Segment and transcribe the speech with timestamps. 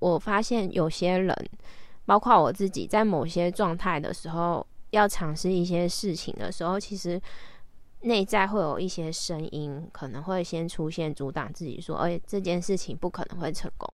[0.00, 1.34] 我发现有些人，
[2.04, 7.20] 包括我自己，在某些状态的时候，要尝试一些事情的时候，其实
[8.00, 13.88] 内在会有一些声音，可能会先出现阻挡自己，说：“哎，这件事情不可能会成功。”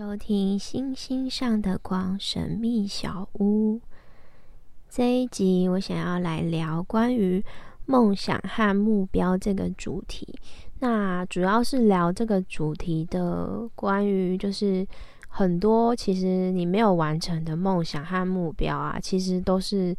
[0.00, 3.78] 收听星星上的光神秘小屋
[4.88, 7.44] 这一集，我想要来聊关于
[7.84, 10.26] 梦想和目标这个主题。
[10.78, 14.86] 那主要是聊这个主题的关于，就是
[15.28, 19.94] 很多其实你没有完成的梦想和目标啊，其实都是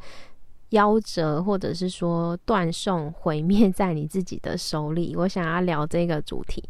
[0.72, 5.16] 夭折或者是说断送、毁灭在你自己的手里。
[5.16, 6.64] 我想要聊这个主题。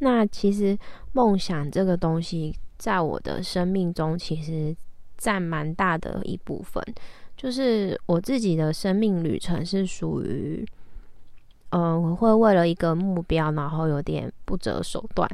[0.00, 0.78] 那其实
[1.12, 2.54] 梦想这个东西。
[2.84, 4.76] 在我的生命中，其实
[5.16, 6.84] 占蛮大的一部分。
[7.34, 10.62] 就是我自己的生命旅程是属于，
[11.70, 15.26] 嗯，我会为了一个目标，然后有点不择手段，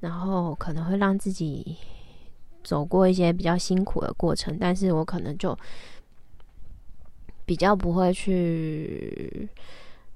[0.00, 1.74] 然后可能会让自己
[2.62, 5.58] 走过一些比较辛苦的过程，但是我可能就
[7.46, 9.48] 比较不会去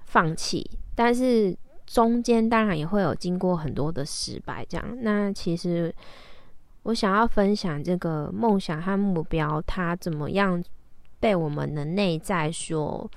[0.05, 0.70] 放弃。
[0.94, 1.56] 但是
[1.87, 4.98] 中间当然也会有经过很多的失败，这样。
[5.00, 5.91] 那其实。
[6.85, 10.63] 我想要分享这个梦想和目标，它怎么样
[11.19, 13.11] 被我们的内在所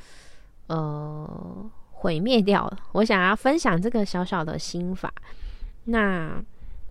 [0.68, 2.78] 呃毁灭掉了。
[2.94, 5.14] 我想要分享这个小小的心法。
[5.84, 6.42] 那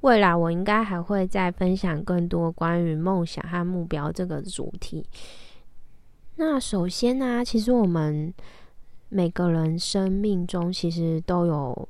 [0.03, 5.07] 未来我应该还会再分享更多关于梦想和目标这个主题。
[6.37, 8.33] 那首先呢，其实我们
[9.09, 11.89] 每个人生命中其实都有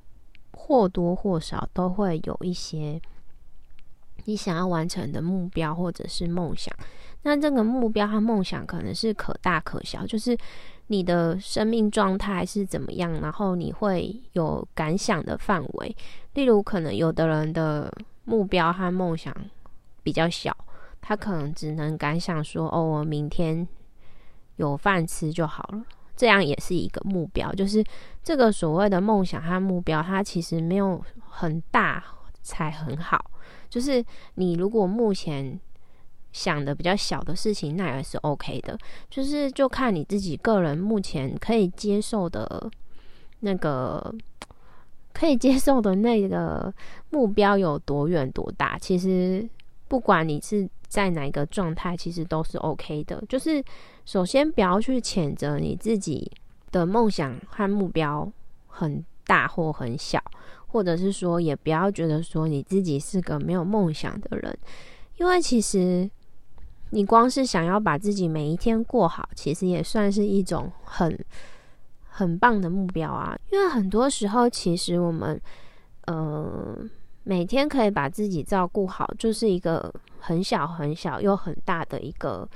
[0.52, 3.00] 或多或少都会有一些。
[4.26, 6.72] 你想要完成的目标或者是梦想，
[7.22, 10.36] 那这个目标和梦想可能是可大可小，就是
[10.88, 15.96] 你的生命状态是怎么样，然后你会有感想的范围。
[16.34, 17.92] 例如，可能有的人的
[18.24, 19.34] 目标和梦想
[20.02, 20.56] 比较小，
[21.00, 23.66] 他可能只能感想说：“哦，我明天
[24.56, 25.82] 有饭吃就好了。”
[26.16, 27.84] 这样也是一个目标，就是
[28.22, 32.02] 这个所谓的梦想和目标，它其实没有很大
[32.46, 33.30] 才很好。
[33.68, 34.02] 就是
[34.36, 35.58] 你如果目前
[36.32, 38.78] 想的比较小的事情，那也是 OK 的。
[39.10, 42.70] 就是就看你自己个人目前可以接受的
[43.40, 44.14] 那个
[45.12, 46.72] 可以接受的那个
[47.10, 48.78] 目标有多远多大。
[48.78, 49.46] 其实
[49.88, 53.22] 不管你是在哪个状态，其实都是 OK 的。
[53.28, 53.62] 就是
[54.04, 56.30] 首先不要去谴责你自己
[56.70, 58.30] 的梦想和目标
[58.68, 60.22] 很大或很小。
[60.66, 64.58] 或者是说，也不要觉得说你自己是个没有梦想的人，
[65.16, 66.10] 因为其实
[66.90, 71.18] 你光是想要把自己每一天过好，其实也算是一种很
[72.08, 73.38] 很棒的目标啊。
[73.50, 75.40] 因为很多时候，其实我们
[76.06, 76.76] 呃
[77.24, 82.46] 每天可以把自己照顾好，就是一个很小很小又很大的一个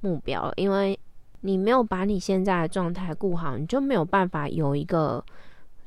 [0.00, 0.52] 目标。
[0.56, 0.98] 因为
[1.40, 5.24] 你没有把你现在的状态顾好，你就没有办法有一个。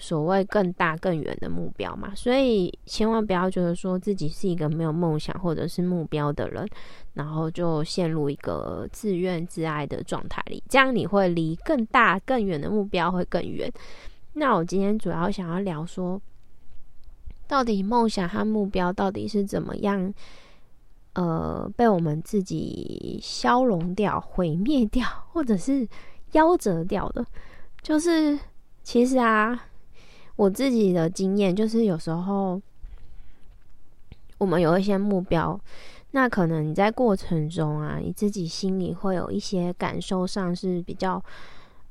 [0.05, 6.67] 所谓更大更远的目标嘛，所以千万不要觉得说自己是一个没有梦想或者是目标的人，
[7.13, 13.71] 然后就陷入一个自怨自艾的状态里，这样你会离更大更远的目标会更远。
[14.33, 16.21] 那我今天主要想要聊说，
[17.47, 20.13] 到底梦想和目标到底是怎么样，
[21.13, 25.87] 呃，被我们自己消融掉、毁灭掉，或者是
[26.33, 27.25] 夭折掉的？
[27.81, 28.37] 就是
[28.83, 29.69] 其实啊。
[30.35, 32.61] 我自己的经验就是，有时候
[34.37, 35.59] 我们有一些目标，
[36.11, 41.23] 那可能你在过程中啊，你自己心里会有一些感受上是比较，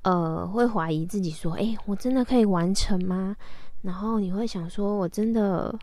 [0.03, 3.37] 呃，会怀疑自己说：“哎，我真的可以完成吗？”
[3.83, 5.77] 然后你会想说：“我真的，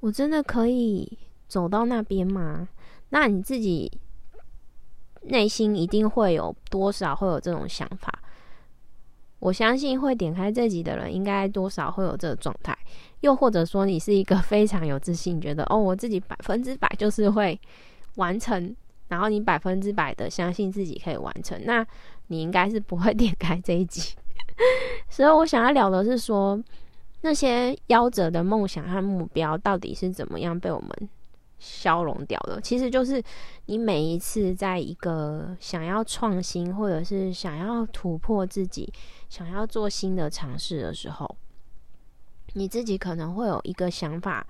[0.00, 1.18] 我真的可以
[1.48, 2.68] 走到那边吗？”
[3.10, 3.90] 那你自己
[5.22, 8.19] 内心一定会有多少会有这种想法。
[9.40, 12.76] 我相信会点开这集的人，应该多少会有这个状态，
[13.20, 17.58] 又或者说你是一个 非常有自信，觉得哦，我自己百分之百就是会
[18.16, 18.74] 完成，
[19.08, 21.84] 然后你百分之百的相信自己可以完成，那
[22.28, 24.14] 你应该是不会 点开这一集。
[25.08, 26.62] 所以我想要聊的是说，
[27.22, 31.08] 那些夭折的梦想和目标到底是怎么样被我们。
[31.60, 33.22] 消融掉的，其实就是
[33.66, 38.92] 你每一次在一个想要创新，或者是想要突破自己、
[39.28, 41.36] 想要做新的尝试的时候，
[42.54, 44.44] 你自己可能会有一个想法，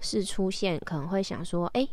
[0.00, 1.88] 是出现，可能会想说，哎，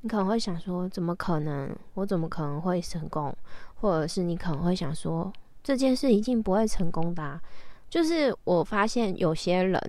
[0.00, 1.74] 你可能会想说，怎么可能？
[1.94, 3.34] 我怎么可能会成功？
[3.76, 5.32] 或者是你可能会想说，
[5.62, 7.40] 这件事一定不会成功的。
[7.88, 9.80] 就是我发现有些人，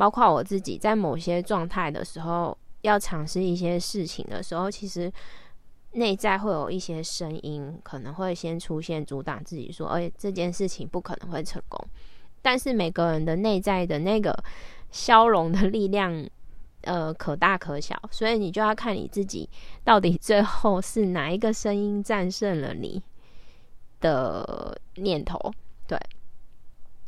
[0.00, 5.12] 包括我自己，在某些状态的时候，要尝试一些事情的时候，其实
[5.92, 11.78] 内在会有一些声音，可能会先出现阻挡自己，说，哎，这件事情不可能会成功。
[12.40, 14.34] 但是每个人的内在的那个。
[14.92, 16.28] 消融的力量，
[16.80, 19.48] 呃，可大可小，所以你就要看你自己
[19.84, 23.00] 到底最后是哪一个声音战胜了你
[24.00, 25.38] 的念头。
[25.86, 25.96] 对，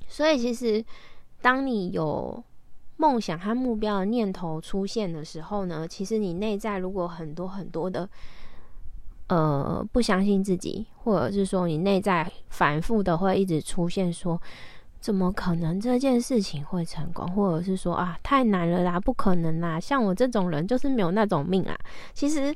[0.06, 0.84] 所以其实
[1.40, 2.40] 当你有
[3.02, 8.08] 梦想和目标的念头出现的时候呢，其实你内在如果很多很多的
[9.26, 14.40] 呃不相信自己，或者是说你内在反复的会一直出现说。
[15.02, 17.28] 怎么可能这件事情会成功？
[17.32, 19.80] 或者是说啊，太难了啦，不可能啦！
[19.80, 21.76] 像我这种人就是没有那种命啊。
[22.14, 22.54] 其实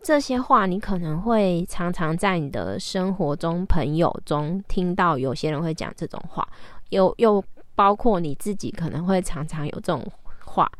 [0.00, 6.46] 这些话你可能会常常在你的生活中、朋友中听到，有些人会讲这种话，
[6.90, 7.42] 又又
[7.80, 10.06] 包括你自己可能会常常有这种
[10.44, 10.70] 话。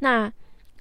[0.00, 0.28] 那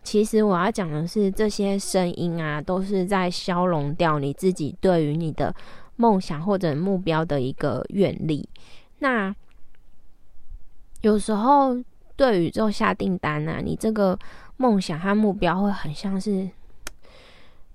[0.01, 5.54] 其实我要讲的是，这些声音啊，都是在消融掉你自己对于你的
[5.98, 8.50] 梦想或者目标的一个愿力。
[8.98, 9.31] 那
[11.01, 11.77] 有时候
[12.16, 14.18] 对宇宙下订单啊，你这个
[14.57, 16.50] 梦想和目标会很像是，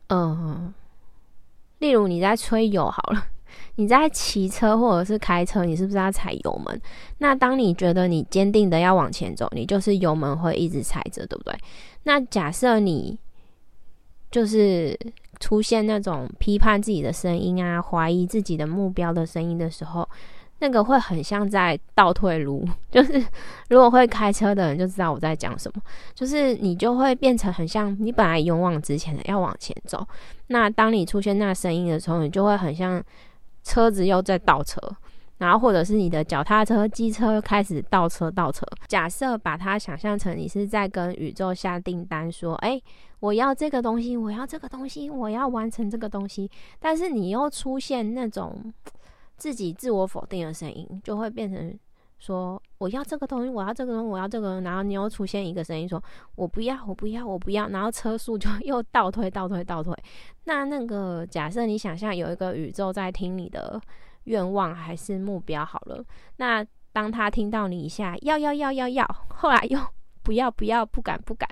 [0.08, 0.74] 嗯，
[1.78, 3.28] 例如你在吹油好了，
[3.76, 6.80] 你在骑车或者是开车，你是不是要踩油门？
[7.18, 11.54] 那当你觉得你坚定的要往前走，你就是油门会一直踩着，对不对？
[12.04, 13.18] 那假设你
[14.30, 14.98] 就是
[15.40, 20.08] 出现那种批判自己的声音啊，怀疑自己的目标的声音的时候。
[20.60, 23.22] 那个会很像在倒退路， 就是
[23.68, 25.82] 如果会开车的人就知道我在讲什么，
[26.14, 30.06] 就是你就会变成很像你本来勇往直前的要往前走，
[30.46, 33.02] 那当你出现那声音的时候，你就会很像
[33.64, 34.80] 车子又在倒车，
[35.38, 38.64] 然后或者是你的脚踏车、机车又开始倒车倒车。
[38.86, 42.80] 假设把它想象成你是在跟宇宙下订单，说：“哎，
[43.18, 48.72] 我要这个东西，我要这个东西，我要完成这个东西。”但是你又出现那种。
[49.36, 51.76] 自己自我否定的声音，就会变成
[52.18, 56.02] 说：“我要这个东西，我要这个东西，我要这个。”然后你又出现一个声音说
[56.36, 59.94] ：“我不要，我不要，我不要。”然后车速就 又倒退，倒退，倒退。
[60.44, 63.80] 那那个假设你想象有一个宇宙在听你的
[64.24, 66.04] 愿望还是目标好了，
[66.36, 69.78] 那当他听到你一下要要要要要，后来又
[70.22, 71.48] 不要不要不敢不敢。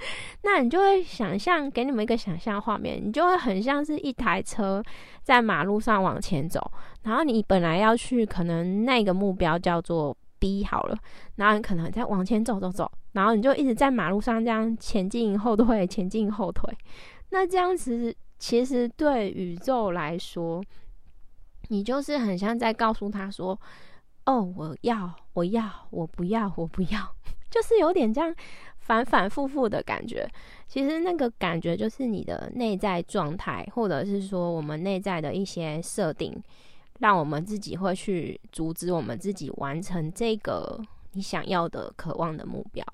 [0.42, 4.82] 那你就会想象，给你们一个想象画面，你就会很像是一台车
[5.22, 6.60] 在马路上往前走，
[7.02, 10.96] 然后你本来要去，可能那个目标叫做 B 好了，
[11.36, 16.72] 然后你可能在往前走走走，然后你就一直在马路上这样前进后退，前进后退。
[17.30, 20.62] 那这样子其实对宇宙来说，
[21.68, 23.56] 你就是很像在告诉他说
[24.26, 27.14] ：“哦，我要，我要，我不要，我不要。”
[27.50, 28.34] 就是有点这样。
[28.90, 30.28] 反反复复的感觉，
[30.66, 36.36] 其实那个感觉就是你的内在状态，或者是说我们内在的一些设定，
[36.98, 40.76] 让我们自己会去阻止我们自己完成这个
[41.12, 42.84] 你想要的、渴望的目标。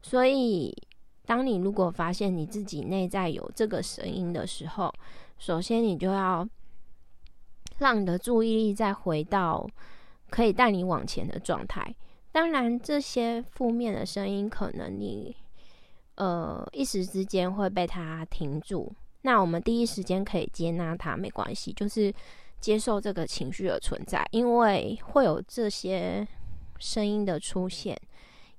[0.00, 0.74] 所以，
[1.26, 4.90] 当你如果发现你自己内在有这个声音的时候，
[5.36, 6.48] 首先你就要
[7.76, 9.68] 让你的注意力再回到
[10.30, 11.94] 可以带你往前的状态。
[12.32, 15.36] 当然，这些负面的声音可能你。
[16.16, 18.92] 呃，一时之间会被它停住。
[19.22, 22.12] 那我们第一时间可以接纳它，没关系，就是
[22.60, 26.26] 接受这个情绪的存在，因为会有这些
[26.78, 27.98] 声音的出现。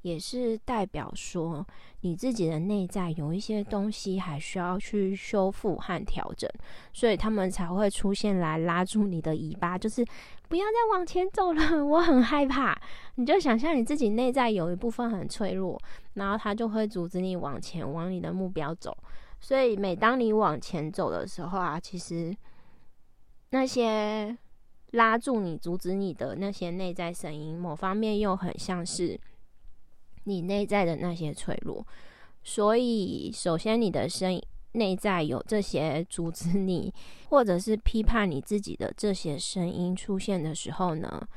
[0.03, 1.65] 也是代表说，
[2.01, 6.49] 你自己的内在有一些东西还需要去修复和调整，
[6.91, 10.05] 所以他们才会出现来拉住你的尾巴，就是
[10.49, 12.77] 不要再往前走了，我很害怕。
[13.15, 15.81] 你就想象你自己内在有一部分很脆弱，
[16.15, 18.95] 然后他就会阻止你往前往你的目标走。
[19.39, 22.35] 所以每当你往前走的时候啊，其实
[23.51, 24.37] 那些
[24.91, 29.17] 拉住你、阻止你的那些内在声音，某方面又很像是。
[30.25, 31.85] 你内在的那些脆弱，
[32.43, 34.41] 所以首先你的声音
[34.73, 36.93] 内在有这些阻止你，
[37.29, 41.27] 或者是批判你自己的这些声音出现的时候呢，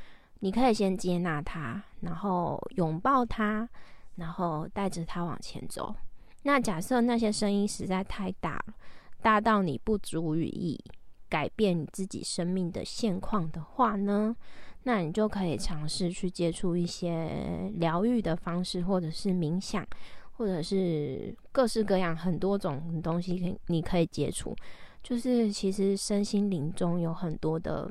[0.40, 3.68] 你可以先接纳它，然后拥抱它，
[4.14, 5.94] 然后带着它往前走。
[6.44, 8.74] 那假设那些声音实在太大了，
[9.20, 10.80] 大到你不足以
[11.28, 14.36] 改变你自己生命的现况的话呢？
[14.88, 19.84] 那你就可以尝试去接触一些疗愈的方式，或者是冥想，
[20.36, 24.54] 或者是各式各样很多种东西，可你可以接触。
[25.02, 27.90] 就是其实身心灵中有很多的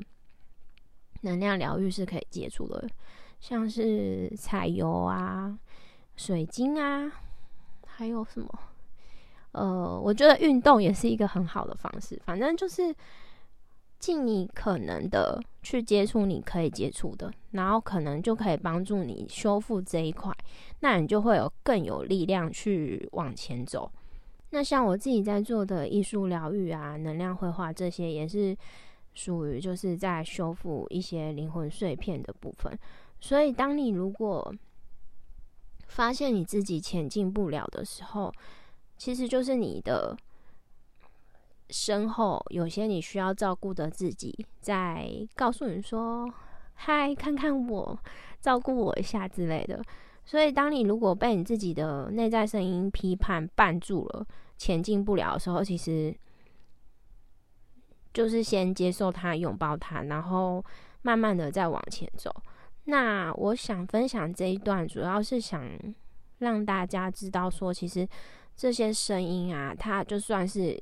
[1.24, 2.88] 能量疗愈是可以接触的，
[3.42, 5.60] 像是彩油啊、
[6.16, 7.12] 水晶啊，
[7.86, 8.60] 还有什么？
[9.52, 12.18] 呃，我觉得运动也是一个很好的方式。
[12.26, 12.96] 反正就是
[14.00, 20.32] 尽你可能的去接触你可以接触的，然后可能就可以帮助你修复这一块，
[20.82, 23.92] 那你就会有更有力量去往前走。
[24.52, 28.56] 那像我自己在做的艺术疗愈啊、能量绘画这些，也是
[29.14, 32.78] 属于就是在修复一些灵魂碎片的部分。
[33.20, 34.54] 所以，当你如果
[35.88, 38.32] 发现你自己前进不了的时候，
[38.98, 40.16] 其实就是你的
[41.78, 46.26] 身后有些你需要照顾的自己，在告诉你说
[46.74, 48.00] ：“嗨，看看我，
[48.40, 49.84] 照顾我一下之类的。”
[50.24, 54.26] 所以，当你如果被你自己的内在声音批判绊住了，
[54.58, 56.16] 前进不了的时候，其实
[58.14, 60.64] 就是先接受它，拥抱它，然后
[61.02, 62.34] 慢慢的再往前走。
[62.86, 65.70] 那我想分享这一段，主要是想
[66.38, 68.08] 让大家知道说，其实。
[68.58, 70.82] 这些声音啊，它就算是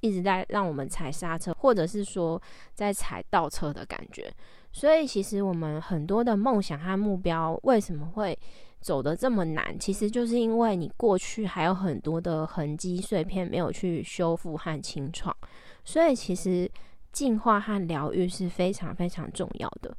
[0.00, 2.40] 一直在让我们踩刹车，或者是说
[2.74, 4.32] 在踩倒车的感觉。
[4.72, 8.38] 所以，其实我们很多的梦想和目标为什么会
[8.80, 9.78] 走得这么难？
[9.78, 15.36] 其实就是因为你过去还有很多的痕迹碎片没有去修复和清创。
[15.84, 16.70] 所以，其实
[17.12, 19.94] 进化和疗愈是非常非常重要的。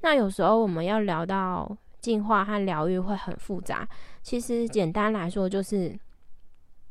[0.00, 3.88] 那有时候我们要聊到进化和疗愈会很复杂，
[4.22, 5.98] 其实简单来说就是。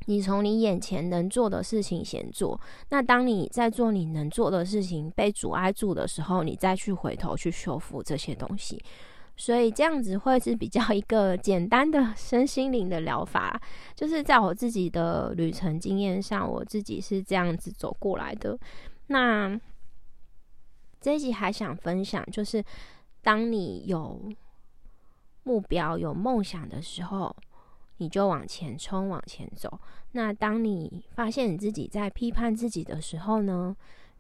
[0.05, 8.83] 你从你眼前能做的事情先做，那当你在做你能做的事情被阻碍住的时候，你再去回头去修复这些东西。
[9.36, 13.60] 所以这样子会是比较一个简单的身心灵的疗法，
[13.95, 18.57] 就是在我自己的旅程经验上，我自己是这样子走过来的。
[19.07, 19.60] 那
[21.01, 22.63] 这一集还想分享，就是
[23.22, 24.22] 当你有
[25.43, 27.36] 目标、有梦想的时候。
[28.03, 29.79] 你就往前冲，往前走。
[30.12, 33.74] 那当你发现你自己在批判自己的时候呢，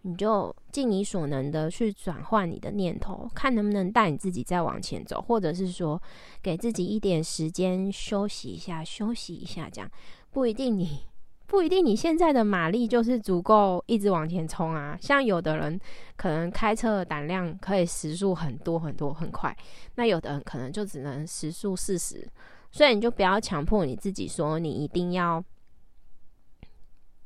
[0.03, 6.01] 你就尽你所能的去转换你的念头，看能不能带你自己再往前走，或者是说
[6.41, 9.69] 给自己一点时间休息一下，休息一下。
[9.69, 9.91] 这样
[10.31, 11.01] 不一定你
[11.45, 14.97] 不一定你现在的马力就是足够一直往前冲啊。
[15.01, 15.77] 像有的人
[16.15, 19.53] 可能开车的胆量可以时速很多很多很快，
[19.95, 22.25] 那有的人可能就只能时速四十。
[22.73, 25.41] 所以你就不要强迫你自己说你一定要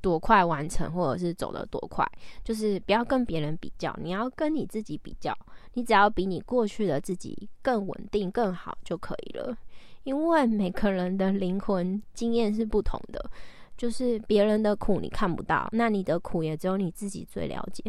[0.01, 2.05] 多快完成，或者是走得多快，
[2.43, 5.35] 就是不要跟别人比较，你要跟你自己比较。
[5.73, 9.57] 你只要比你过去的自己更稳定、更好就可以了。
[10.03, 13.31] 因为每个人的灵魂经验是不同的，
[13.77, 17.83] 就是别人的苦你看不到，那你的苦也只有你自己最了解。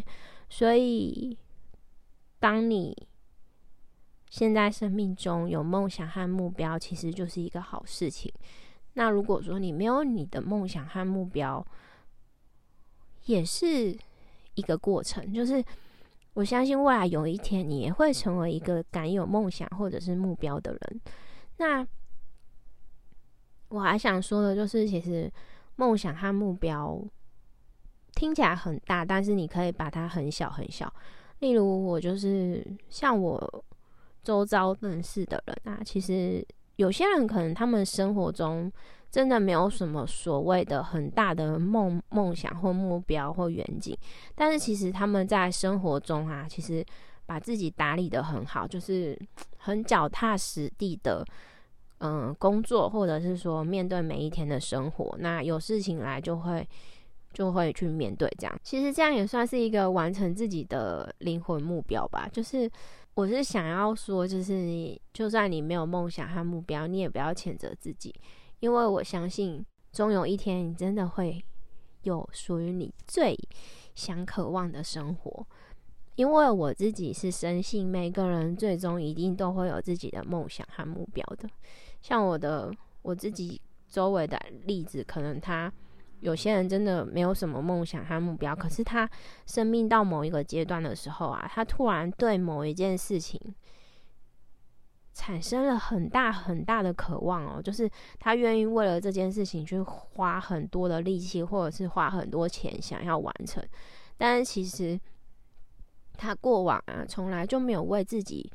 [0.49, 1.37] 所以，
[2.38, 2.97] 当你
[4.30, 8.30] 现在生命中有梦想和目标，其实就是一个好事情。
[8.92, 11.64] 那如果说你没有你的梦想和目标，
[13.25, 13.97] 也是
[14.54, 15.32] 一个过程。
[15.32, 15.64] 就是
[16.35, 21.00] 我相信未来有一天，你也会成为一个敢有梦想或者是目标的人。
[21.56, 21.87] 那
[23.68, 25.32] 我还想说的就是，其实
[25.76, 27.02] 梦想和目标
[28.14, 30.92] 听起来很大，但是你可以把它很小很小。
[31.38, 33.64] 例如，我就是像我。
[34.28, 38.70] 周遭认识的人啊，其实有些人可能他们生活中
[39.11, 43.97] 真的没有什么所谓的很大的梦梦想或目标或远景，
[44.35, 46.85] 但是其实他们在生活中啊，其实
[47.25, 49.18] 把自己打理的很好，就是
[49.56, 51.25] 很脚踏实地的，
[52.00, 56.68] 嗯，工作或者是说面对每一天的生活，那有事情来就会
[57.32, 62.70] 就会去面对，这样其实这样也算是一个完成自己的灵魂目标吧，就是。
[63.18, 68.14] 我是想要说，就是你，就算你没有梦想和目标，你也不要谴责自己，
[68.60, 69.60] 因为我相信，
[69.90, 71.44] 终有一天你真的会
[72.02, 73.37] 有属于你最
[73.96, 75.44] 想渴望的生活。
[76.14, 81.50] 因为我自己是深信，每个人最终一定都会有自己的梦想和目标的。
[82.00, 82.72] 像我的
[83.02, 85.72] 我自己周围的例子，可能他。
[86.20, 89.08] 有些人真的没有什么梦想和目标，可是他
[89.46, 93.40] 生命到某一个阶段的时候啊，他突然对某一件事情
[95.14, 103.62] 产生了很大很大的渴望哦，就是他愿意为了这件事情去花很多的力气，或者是花很多钱想要完成。
[104.16, 104.98] 但是其实
[106.14, 108.50] 他过往啊，从来就没有为自己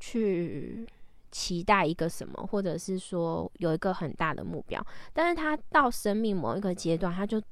[0.00, 0.86] 去
[1.34, 4.80] 期待一个什么，或者是说有一个很大的目标，
[5.12, 7.42] 但是他到生命某一个阶段，他就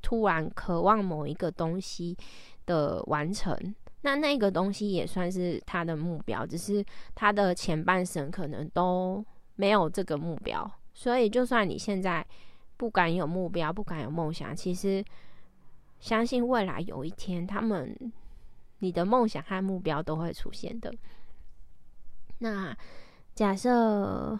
[0.00, 2.16] 突然渴望某一个东西
[2.64, 3.54] 的完成，
[4.00, 6.82] 那那个东西也算是他的目标，只是
[7.14, 9.22] 他的前半生可能都
[9.56, 12.26] 没有这个目标，所以就算你现在
[12.78, 15.04] 不敢有目标，不敢有梦想，其实
[16.00, 17.94] 相信未来有一天，他们
[18.78, 20.90] 你的梦想和目标都会出现的。
[22.38, 22.76] 那
[23.34, 24.38] 假设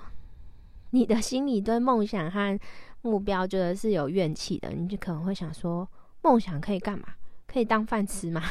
[0.91, 2.59] 你的心里对梦想和
[3.01, 5.89] 目标觉得是有怨气的，你就可能会想说：
[6.23, 7.07] 梦想可以干嘛？
[7.47, 8.43] 可以当饭吃吗？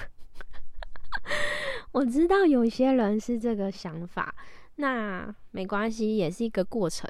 [1.93, 4.33] 我知道有些人是这个想法，
[4.75, 7.09] 那没关系，也是一个过程。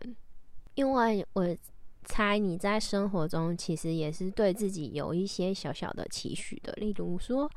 [0.76, 1.56] 因为我
[2.04, 7.50] 猜你在生活中其实也是对自己有一些小小的期许的，例如说，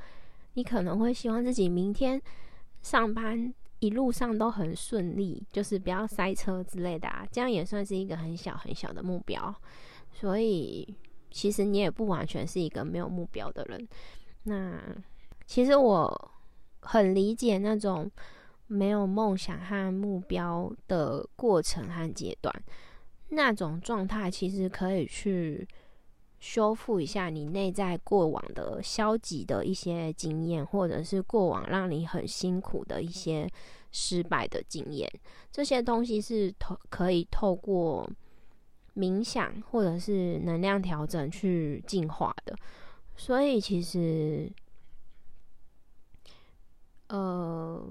[0.55, 2.21] 你可能会希望自己明天
[2.83, 3.53] 上班。
[3.85, 9.55] 一路上都很顺利，就是不要塞车之类的啊，这样也算是一个很小很小的目标。
[10.11, 10.97] 所以
[11.31, 13.87] 其实你也不完全是一个没有目标的人。
[14.45, 14.81] 那
[15.47, 16.31] 其实我
[16.81, 18.11] 很理解那种
[18.67, 22.55] 没有梦想和目标的过程和阶段，
[23.29, 25.69] 那种状态其实可以去。
[26.45, 33.51] 修复一下你内在过往的消极的一些经验，或者是过往让你很辛苦的一些
[33.93, 35.11] 失败的经验，
[35.51, 38.07] 这些东西是透可以透过
[38.95, 42.55] 冥想或者是能量调整去进化的。
[43.17, 44.53] 所以其实，
[47.09, 47.83] 呃，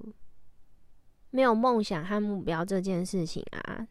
[1.31, 3.88] 没有梦想和目标这件事情啊，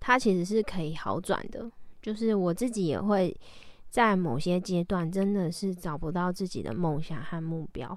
[0.00, 1.70] 它其实是可以好转的。
[2.02, 3.34] 就是我自己也会
[3.88, 7.96] 在某些阶段真的是找不到自己的梦想和目标，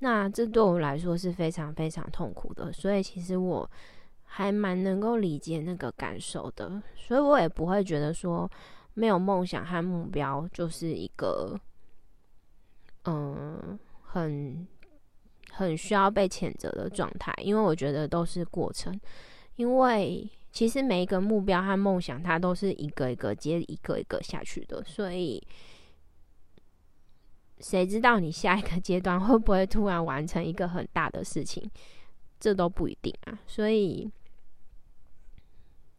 [0.00, 2.70] 那这对我来说是非常非常痛苦的。
[2.70, 3.68] 所以其实我
[4.24, 8.50] 还蛮能够理解那个感受的，所以我也不会觉得说
[8.92, 11.58] 没有梦想和目标就是一个
[13.04, 14.66] 嗯很
[15.50, 19.00] 很需要被谴责的状态，因为我觉得都是过程，
[19.54, 20.30] 因为。
[20.56, 25.46] 其实每一个目标和梦想，它都是一个一个接一个一个下去的，所以
[27.58, 31.70] 谁知道你下一个阶段会不会突然完成一个很大的事情，
[32.40, 33.38] 这都不一定啊。
[33.46, 34.10] 所以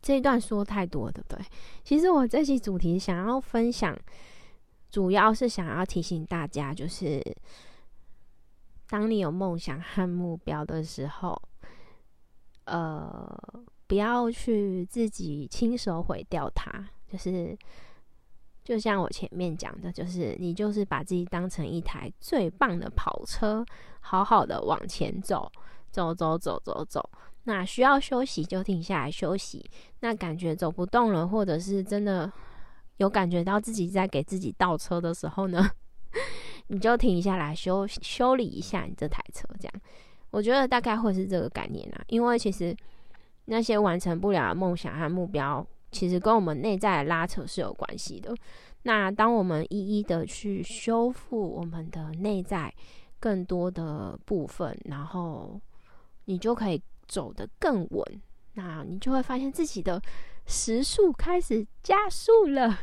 [0.02, 1.46] 这一段说太多，对不对？
[1.84, 3.96] 其实我这期主题想要分享，
[4.90, 7.22] 主要是想要提醒大家，就是
[8.90, 11.40] 当你有梦想和目标的时候，
[12.66, 13.47] 呃。
[13.88, 16.70] 不要去自己亲手毁掉它，
[17.08, 17.58] 就是
[18.62, 23.66] 就像我前面讲的，就是你就是把自己当成一台最棒的跑车，
[24.02, 25.50] 好好的往前走，
[25.90, 27.10] 走走走走走。
[27.46, 29.66] 那需要休息就停下来休息。
[30.02, 32.30] 那感觉走不动了，或者是真的
[32.98, 35.66] 有感觉到自己在给自己倒车的时候呢，
[36.68, 39.48] 你就停下来修修理一下你这台车。
[39.62, 39.82] 这样，
[40.30, 42.76] 我觉得大概会是这个概念啊，因为其实。
[43.50, 48.36] 那些完成不了的梦想和目标，其实跟我们内在的拉扯是有关系的。
[48.84, 52.74] 那当我们一一的去修复我们的内在
[53.22, 55.60] 更多的部分，然后
[56.26, 58.22] 你就可以走得更稳。
[58.56, 60.02] 那你就会发现自己的
[60.46, 62.78] 时速开始加速了，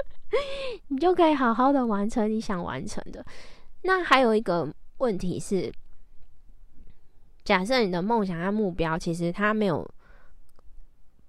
[0.88, 3.24] 你就可以好好的完成你想完成的。
[3.82, 5.72] 那还有一个问题是。
[7.46, 9.88] 假设你的梦想和目标，其实它没有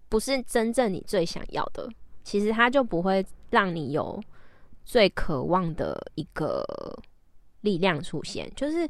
[0.10, 1.88] 不是真正你最想要的，
[2.23, 4.19] 其实它就不会让你有
[4.84, 6.65] 最渴望的一个
[7.62, 8.51] 力量出现。
[8.56, 8.89] 就是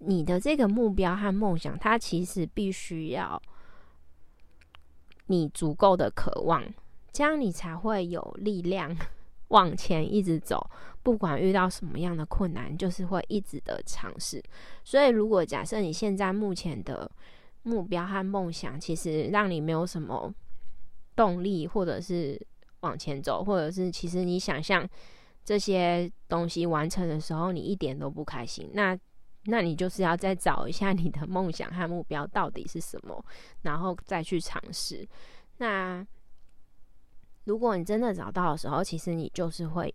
[0.00, 3.40] 你的这个目标和梦想，它其实必须要
[5.26, 6.64] 你足够的渴望，
[7.12, 8.94] 这样你才会有力量。
[9.48, 10.68] 往前一直走，
[11.04, 14.42] 不管遇到什么样的困难，就是会一直的尝试。
[14.82, 17.08] 所以，如果假设你现在目前的
[17.62, 20.34] 目标和梦想，其实让你没有什么
[21.14, 22.40] 动力，或者是
[22.80, 24.88] 往前走，或者是其实你想象
[25.44, 28.98] 这些东西完成的时候，你一点都不开心，那
[29.44, 33.24] 那你就是要再找一下你的梦想和目标到底是什么，
[33.62, 35.06] 然后再去尝试。
[35.58, 36.04] 那。
[37.46, 39.94] 如果你真的找到的时候，其实你就是会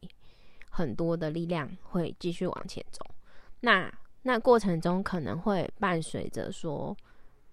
[0.69, 3.05] 很多的力量会继续往前走。
[3.61, 6.95] 那那过程中可能会伴随着说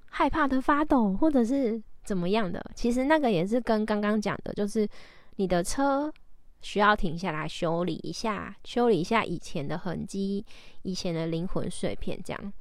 [0.06, 2.64] 害怕的发抖，或者是怎么样的。
[2.74, 4.88] 其实那个也是跟刚刚讲的，就是
[5.36, 6.12] 你的车
[6.60, 10.44] 需要停下来修理一下，修理一下以前的痕迹、
[10.82, 12.52] 以前的灵魂碎片，这样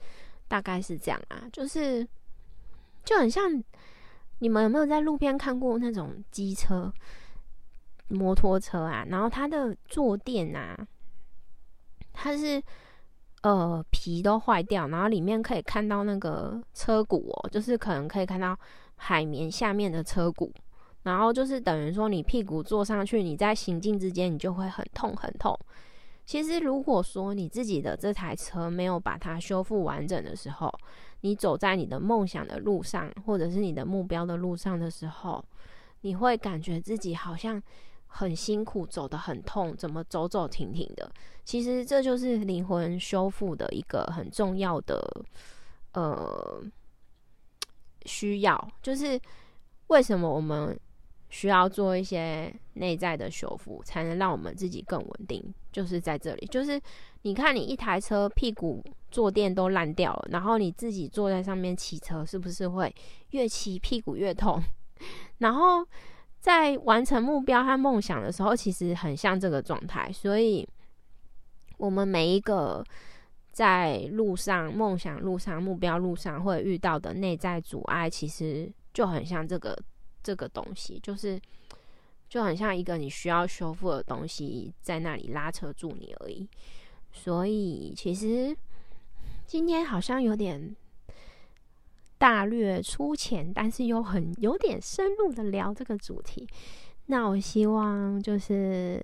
[0.47, 1.47] 大概是这样啊。
[1.51, 2.07] 就是
[3.03, 3.63] 就很像
[4.39, 6.93] 你们有没有在路边看过那种机车、
[8.07, 9.05] 摩托车啊？
[9.09, 10.77] 然后它的坐垫啊，
[12.13, 12.61] 它是
[13.41, 18.57] 呃皮都坏掉，然后里面可以看到那个车骨哦，就是可能可以看到
[18.95, 20.51] 海绵下面的车骨。
[21.03, 25.55] 然后就是等于说，你屁股坐上去，你在行进之间，你就会很痛很痛。
[26.25, 30.73] 其实，如果说你自己的这台车没有把它修复完整的时候，
[31.21, 35.45] 你走在你的梦想的路上，或者是你的目标的路上的时候，
[36.01, 37.61] 你会感觉自己好像
[38.07, 41.11] 很辛苦，走得很痛，怎么走走停停的。
[41.43, 45.25] 其实这就是灵魂修复的一个很重要的
[45.93, 46.63] 呃
[48.05, 49.19] 需要，就是
[49.87, 50.79] 为什么我们。
[51.27, 55.43] 需要做一些内在的修复，才能让我们自己更稳定。
[55.69, 56.79] 就是在这里，就是
[57.23, 62.93] 你看，你一台车屁股坐垫都烂掉了，然后你自己坐在上面骑车，是不是会
[63.31, 64.63] 越骑屁股越痛？
[65.39, 65.85] 然后
[66.45, 70.11] 在完成目标和梦想的时候，其实很像这个状态。
[70.13, 70.67] 所以，
[71.77, 72.85] 我们每一个
[73.51, 79.75] 在路上、梦想路上、目标路上会遇到的内在阻碍，其实就很像这个。
[80.25, 81.39] 这个东西就是
[82.27, 86.49] 就很像一个你需要修复的东西，在那里拉扯住你而已。
[87.11, 88.57] 所以其实
[89.45, 90.75] 今天好像有点
[92.25, 96.47] 大略粗浅，但是又很有点深入的聊这个主题。
[97.05, 98.99] 那我希望就是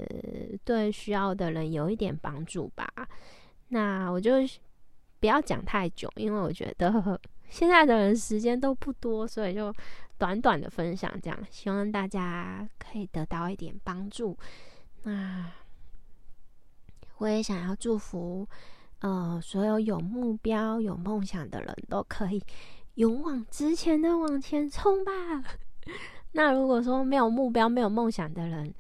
[0.64, 2.92] 对需要的人有一点帮助吧。
[3.68, 4.32] 那我就
[5.20, 9.72] 不要讲太久，因为我觉得现在的人时间都不多，所以就。
[10.18, 14.38] 短短的分享，这样希望大家可以得到一点帮助。
[15.02, 15.52] 那
[17.18, 18.48] 我也想要祝福，
[19.00, 22.40] 呃，所有有目标、有梦想的人都可以
[23.02, 25.12] 勇往直前的往前冲吧。
[26.34, 28.72] 那如果说没有目标、没有梦想的人，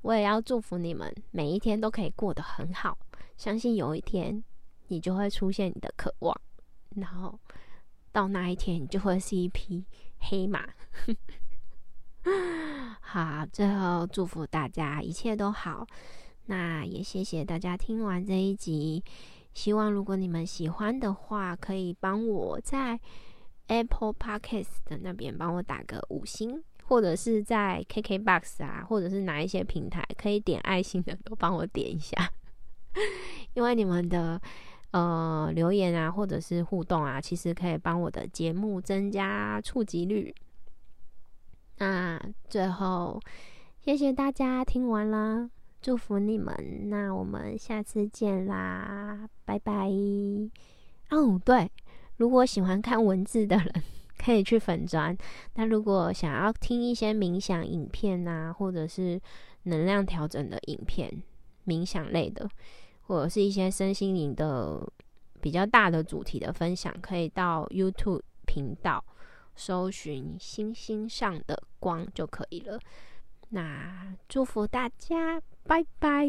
[0.00, 2.96] 我也要祝福你们每一天都可以过得很好。
[3.36, 4.42] 相信有一天
[4.88, 6.34] 你就会出现你的渴望，
[6.94, 7.38] 然后
[8.12, 9.84] 到那一天你就会是一匹。
[10.18, 10.66] 黑马，
[13.02, 15.86] 好，最后祝福大家一切都好。
[16.46, 19.04] 那也谢谢大家听完这一集。
[19.52, 22.98] 希望如果你们喜欢的话，可以帮我在
[23.68, 32.30] Apple Podcast 的那边帮我打个五星，或者是在 KKBox 啊，或者是哪一些平台可以点爱心的，都帮我点一下。
[33.54, 34.40] 因为你们的。
[34.92, 40.34] 呃，留言啊，或者是互动啊，其实可以帮我的节目增加触及率。
[41.76, 43.20] 那最后，
[43.82, 45.50] 谢谢大家听完了，
[45.82, 46.88] 祝福你们。
[46.88, 49.90] 那我们下次见啦，拜拜。
[51.10, 51.70] 哦，对，
[52.16, 53.82] 如果喜欢看文字的人，
[54.18, 55.16] 可以去粉砖。
[55.54, 59.20] 那如果想要听一些冥想影片啊，或者是
[59.64, 61.22] 能量调整的影片，
[61.66, 62.48] 冥想类的。
[63.08, 64.84] 或者是一些身心灵的
[65.40, 69.04] 比较大的主题的分享，可以到 YouTube 频道
[69.54, 72.80] 搜寻“星星上的光”就可以了。
[73.50, 76.26] 那祝福大家，拜拜。